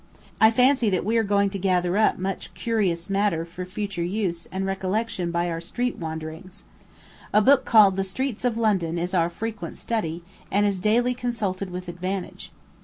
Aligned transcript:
I 0.41 0.49
fancy 0.49 0.89
that 0.89 1.05
we 1.05 1.15
are 1.19 1.23
going 1.23 1.51
to 1.51 1.59
gather 1.59 1.95
up 1.95 2.17
much 2.17 2.51
curious 2.55 3.07
matter 3.07 3.45
for 3.45 3.65
future 3.65 4.01
use 4.03 4.47
and 4.47 4.65
recollection 4.65 5.29
by 5.29 5.47
our 5.47 5.61
street 5.61 5.95
wanderings. 5.99 6.63
A 7.31 7.39
book 7.39 7.65
called 7.65 7.97
"The 7.97 8.03
Streets 8.03 8.43
of 8.43 8.57
London" 8.57 8.97
is 8.97 9.13
our 9.13 9.29
frequent 9.29 9.77
study, 9.77 10.23
and 10.51 10.65
is 10.65 10.79
daily 10.79 11.13
consulted 11.13 11.69
with 11.69 11.87
advantage. 11.87 12.51